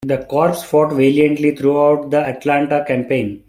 The 0.07 0.23
corps 0.25 0.63
fought 0.63 0.93
valiantly 0.93 1.55
throughout 1.55 2.09
the 2.09 2.25
Atlanta 2.27 2.83
Campaign. 2.87 3.39